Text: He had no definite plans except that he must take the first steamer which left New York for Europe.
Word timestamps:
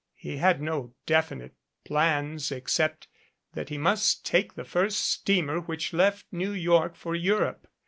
He 0.15 0.37
had 0.37 0.63
no 0.63 0.95
definite 1.05 1.53
plans 1.85 2.51
except 2.51 3.07
that 3.53 3.69
he 3.69 3.77
must 3.77 4.25
take 4.25 4.55
the 4.55 4.65
first 4.65 4.99
steamer 4.99 5.59
which 5.59 5.93
left 5.93 6.25
New 6.31 6.53
York 6.53 6.95
for 6.95 7.13
Europe. 7.13 7.67